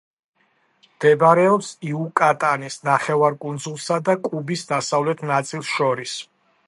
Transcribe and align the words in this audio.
მდებარეობს 0.85 1.67
იუკატანის 1.89 2.77
ნახევარკუნძულსა 2.89 4.01
და 4.09 4.17
კუბის 4.29 4.65
დასავლეთ 4.73 5.23
ნაწილს 5.35 5.71
შორის. 5.77 6.17